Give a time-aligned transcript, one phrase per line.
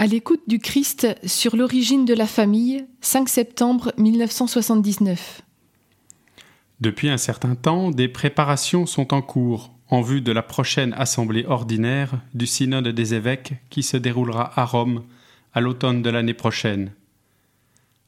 [0.00, 5.42] À l'écoute du Christ sur l'origine de la famille, 5 septembre 1979.
[6.80, 11.44] Depuis un certain temps, des préparations sont en cours en vue de la prochaine assemblée
[11.44, 15.04] ordinaire du synode des évêques qui se déroulera à Rome
[15.52, 16.92] à l'automne de l'année prochaine.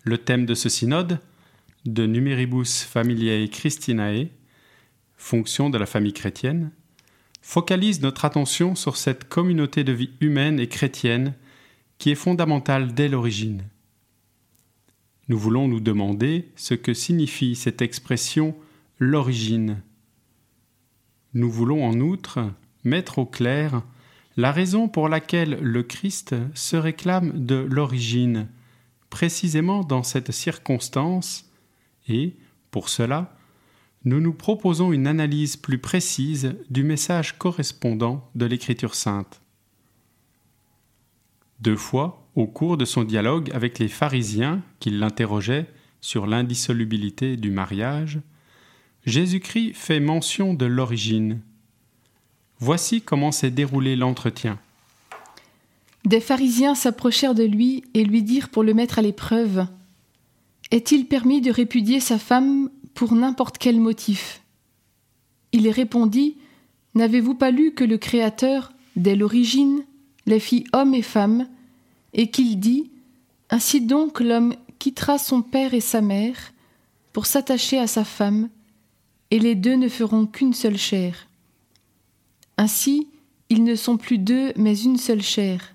[0.02, 1.20] Le thème de ce synode,
[1.84, 4.28] de Numeribus Familiae Christinae,
[5.18, 6.70] fonction de la famille chrétienne,
[7.42, 11.34] focalise notre attention sur cette communauté de vie humaine et chrétienne
[12.02, 13.62] qui est fondamentale dès l'origine.
[15.28, 18.56] Nous voulons nous demander ce que signifie cette expression
[18.98, 19.80] l'origine.
[21.32, 22.40] Nous voulons en outre
[22.82, 23.84] mettre au clair
[24.36, 28.48] la raison pour laquelle le Christ se réclame de l'origine,
[29.08, 31.52] précisément dans cette circonstance,
[32.08, 32.34] et,
[32.72, 33.36] pour cela,
[34.04, 39.41] nous nous proposons une analyse plus précise du message correspondant de l'Écriture sainte.
[41.62, 45.68] Deux fois, au cours de son dialogue avec les pharisiens qui l'interrogeaient
[46.00, 48.18] sur l'indissolubilité du mariage,
[49.06, 51.40] Jésus-Christ fait mention de l'origine.
[52.58, 54.58] Voici comment s'est déroulé l'entretien.
[56.04, 59.68] Des pharisiens s'approchèrent de lui et lui dirent pour le mettre à l'épreuve
[60.72, 64.42] Est-il permis de répudier sa femme pour n'importe quel motif?
[65.52, 66.38] Il répondit
[66.96, 69.84] N'avez-vous pas lu que le Créateur, dès l'origine,
[70.26, 71.48] les fit hommes et femmes,
[72.12, 72.90] et qu'il dit
[73.50, 76.52] Ainsi donc l'homme quittera son père et sa mère
[77.12, 78.48] pour s'attacher à sa femme,
[79.30, 81.28] et les deux ne feront qu'une seule chair.
[82.58, 83.08] Ainsi,
[83.48, 85.74] ils ne sont plus deux, mais une seule chair.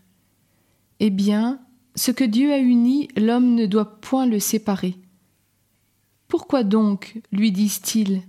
[0.99, 1.59] Eh bien,
[1.95, 4.95] ce que Dieu a uni, l'homme ne doit point le séparer.
[6.27, 8.21] Pourquoi donc, lui disent-ils,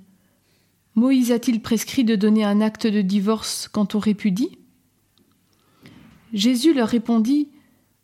[0.94, 4.58] Moïse a-t-il prescrit de donner un acte de divorce quand on répudie?
[6.32, 7.48] Jésus leur répondit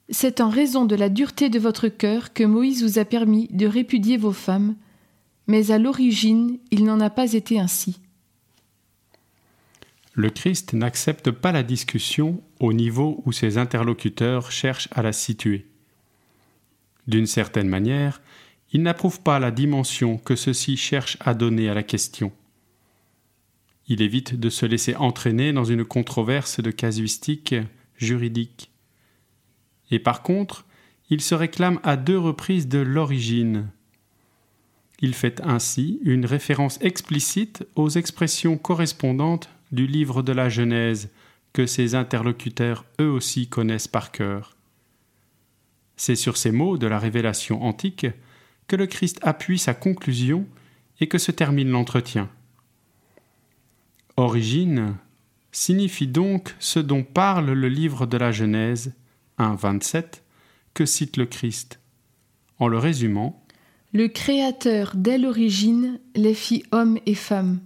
[0.08, 3.66] C'est en raison de la dureté de votre cœur que Moïse vous a permis de
[3.66, 4.76] répudier vos femmes,
[5.46, 8.00] mais à l'origine il n'en a pas été ainsi.
[10.14, 15.66] Le Christ n'accepte pas la discussion au niveau où ses interlocuteurs cherchent à la situer.
[17.08, 18.22] D'une certaine manière,
[18.72, 22.32] il n'approuve pas la dimension que ceux-ci cherchent à donner à la question.
[23.88, 27.54] Il évite de se laisser entraîner dans une controverse de casuistique
[28.04, 28.70] juridique.
[29.90, 30.64] Et par contre,
[31.10, 33.68] il se réclame à deux reprises de l'origine.
[35.00, 41.10] Il fait ainsi une référence explicite aux expressions correspondantes du livre de la Genèse
[41.52, 44.56] que ses interlocuteurs eux aussi connaissent par cœur.
[45.96, 48.06] C'est sur ces mots de la révélation antique
[48.66, 50.46] que le Christ appuie sa conclusion
[51.00, 52.28] et que se termine l'entretien.
[54.16, 54.96] Origine
[55.54, 58.92] signifie donc ce dont parle le livre de la Genèse
[59.38, 60.22] 1.27
[60.74, 61.80] que cite le Christ.
[62.58, 63.44] En le résumant,
[63.92, 67.60] Le Créateur dès l'origine les fit hommes et femmes.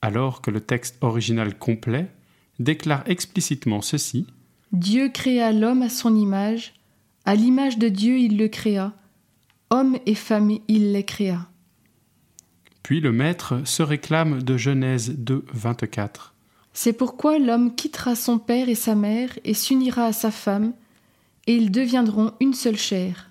[0.00, 2.08] Alors que le texte original complet
[2.58, 4.26] déclare explicitement ceci
[4.72, 6.72] Dieu créa l'homme à son image,
[7.24, 8.94] à l'image de Dieu il le créa,
[9.70, 11.48] Hommes et femmes, il les créa.
[12.82, 16.34] Puis le Maître se réclame de Genèse 2, 24.
[16.74, 20.72] C'est pourquoi l'homme quittera son père et sa mère et s'unira à sa femme,
[21.46, 23.30] et ils deviendront une seule chair.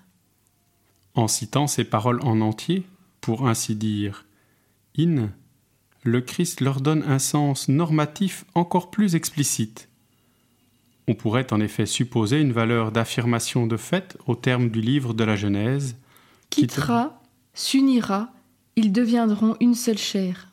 [1.14, 2.84] En citant ces paroles en entier,
[3.20, 4.24] pour ainsi dire,
[4.98, 5.30] in,
[6.02, 9.88] le Christ leur donne un sens normatif encore plus explicite.
[11.08, 15.24] On pourrait en effet supposer une valeur d'affirmation de fait au terme du livre de
[15.24, 15.96] la Genèse,
[16.50, 17.20] quittera,
[17.54, 18.30] s'unira,
[18.76, 20.51] ils deviendront une seule chair.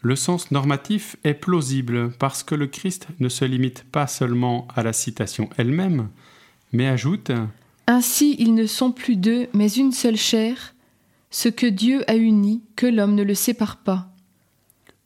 [0.00, 4.82] Le sens normatif est plausible parce que le Christ ne se limite pas seulement à
[4.82, 6.08] la citation elle-même,
[6.72, 7.32] mais ajoute
[7.88, 10.74] Ainsi ils ne sont plus deux, mais une seule chair,
[11.30, 14.08] ce que Dieu a uni, que l'homme ne le sépare pas.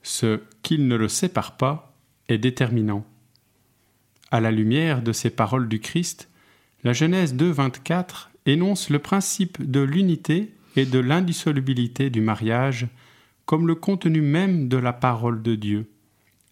[0.03, 1.97] Ce qu'il ne le sépare pas
[2.29, 3.07] est déterminant.
[4.31, 6.29] À la lumière de ces paroles du Christ,
[6.85, 12.89] la Genèse 2, 24 énonce le principe de l'unité et de l'indissolubilité du mariage
[13.47, 15.91] comme le contenu même de la parole de Dieu,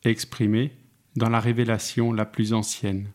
[0.04, 0.72] exprimé
[1.16, 3.10] dans la révélation la plus ancienne.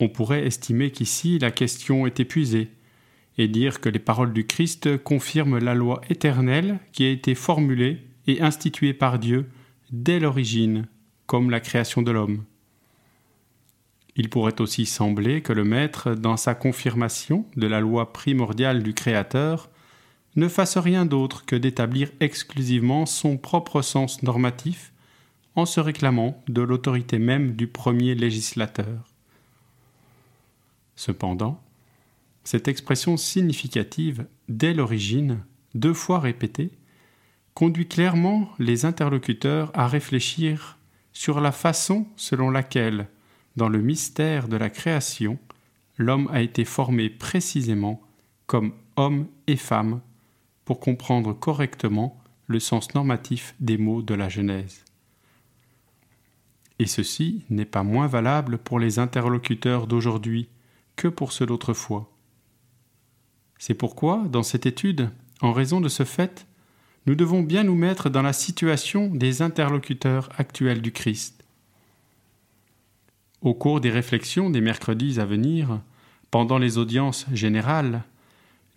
[0.00, 2.70] On pourrait estimer qu'ici la question est épuisée
[3.38, 7.98] et dire que les paroles du Christ confirment la loi éternelle qui a été formulée
[8.26, 9.48] et instituée par Dieu
[9.90, 10.86] dès l'origine,
[11.26, 12.44] comme la création de l'homme.
[14.16, 18.92] Il pourrait aussi sembler que le Maître, dans sa confirmation de la loi primordiale du
[18.92, 19.70] Créateur,
[20.36, 24.92] ne fasse rien d'autre que d'établir exclusivement son propre sens normatif
[25.54, 29.04] en se réclamant de l'autorité même du premier législateur.
[30.96, 31.62] Cependant,
[32.44, 35.44] cette expression significative, dès l'origine,
[35.74, 36.70] deux fois répétée,
[37.54, 40.78] conduit clairement les interlocuteurs à réfléchir
[41.12, 43.08] sur la façon selon laquelle,
[43.56, 45.38] dans le mystère de la création,
[45.98, 48.00] l'homme a été formé précisément
[48.46, 50.00] comme homme et femme
[50.64, 54.84] pour comprendre correctement le sens normatif des mots de la Genèse.
[56.78, 60.48] Et ceci n'est pas moins valable pour les interlocuteurs d'aujourd'hui
[60.96, 62.10] que pour ceux d'autrefois.
[63.58, 65.10] C'est pourquoi, dans cette étude,
[65.40, 66.46] en raison de ce fait,
[67.06, 71.44] nous devons bien nous mettre dans la situation des interlocuteurs actuels du Christ.
[73.40, 75.80] Au cours des réflexions des mercredis à venir,
[76.30, 78.04] pendant les audiences générales,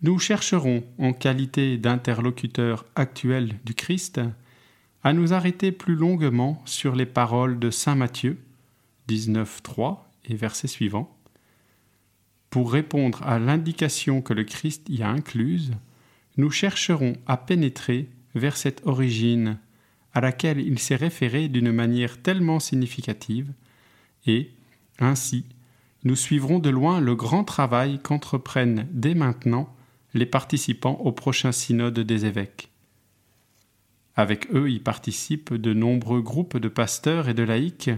[0.02, 4.20] nous chercherons, en qualité d'interlocuteurs actuels du Christ,
[5.02, 8.38] à nous arrêter plus longuement sur les paroles de Saint Matthieu,
[9.08, 11.16] 19.3 et verset suivant,
[12.50, 15.72] pour répondre à l'indication que le Christ y a incluse,
[16.36, 19.58] nous chercherons à pénétrer vers cette origine
[20.12, 23.52] à laquelle il s'est référé d'une manière tellement significative,
[24.26, 24.50] et,
[24.98, 25.44] ainsi,
[26.04, 29.75] nous suivrons de loin le grand travail qu'entreprennent dès maintenant
[30.16, 32.70] les participants au prochain synode des évêques.
[34.16, 37.90] Avec eux y participent de nombreux groupes de pasteurs et de laïcs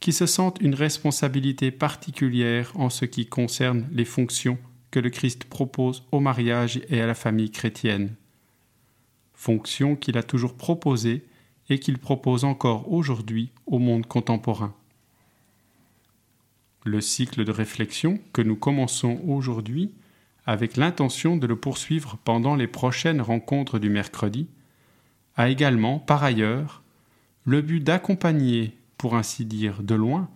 [0.00, 4.58] qui se sentent une responsabilité particulière en ce qui concerne les fonctions
[4.90, 8.14] que le Christ propose au mariage et à la famille chrétienne.
[9.34, 11.24] Fonctions qu'il a toujours proposées
[11.68, 14.74] et qu'il propose encore aujourd'hui au monde contemporain.
[16.84, 19.92] Le cycle de réflexion que nous commençons aujourd'hui
[20.50, 24.48] avec l'intention de le poursuivre pendant les prochaines rencontres du mercredi,
[25.36, 26.82] a également, par ailleurs,
[27.44, 30.28] le but d'accompagner, pour ainsi dire de loin,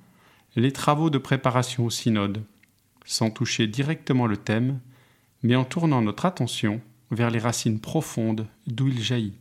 [0.55, 2.45] les travaux de préparation au synode,
[3.05, 4.79] sans toucher directement le thème,
[5.43, 9.35] mais en tournant notre attention vers les racines profondes d'où il jaillit.